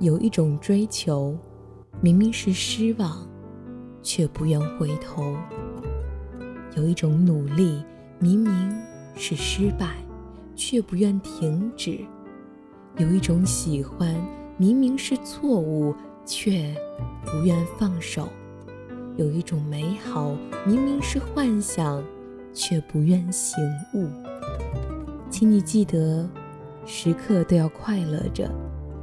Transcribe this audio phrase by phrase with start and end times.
[0.00, 1.36] 有一种追求，
[2.00, 3.26] 明明是失望，
[4.02, 5.36] 却不愿回头；
[6.76, 7.82] 有一种努力，
[8.18, 8.52] 明明
[9.14, 9.94] 是失败，
[10.56, 12.04] 却不愿停止；
[12.96, 14.14] 有一种喜欢，
[14.56, 15.94] 明明是错误，
[16.26, 16.74] 却
[17.24, 18.24] 不愿放手；
[19.16, 22.02] 有一种美好，明明是幻想，
[22.52, 23.56] 却不愿醒
[23.94, 24.08] 悟。
[25.30, 26.28] 请你记得，
[26.84, 28.50] 时刻都要快乐着，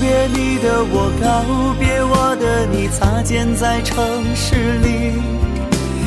[0.00, 3.96] 别你的我，告别我的你，擦肩在城
[4.34, 5.12] 市里，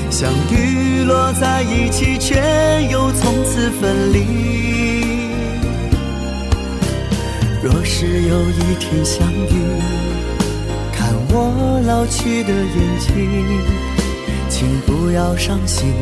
[0.09, 2.35] 相遇落在一起，却
[2.90, 4.25] 又从此分离。
[7.62, 9.79] 若是有一天相遇，
[10.94, 13.09] 看我老去的眼睛，
[14.50, 15.94] 请不要伤心，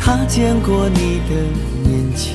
[0.00, 1.34] 他见过你的
[1.84, 2.34] 年轻。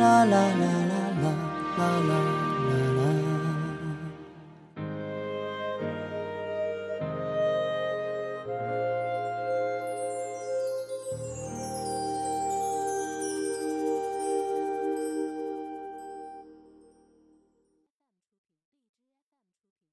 [0.00, 1.34] 啦啦啦啦啦
[1.76, 2.49] 啦啦。